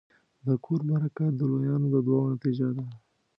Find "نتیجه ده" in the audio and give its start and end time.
2.35-2.85